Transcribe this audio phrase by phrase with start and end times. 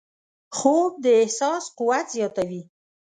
[0.57, 2.63] خوب د احساس قوت زیاتوي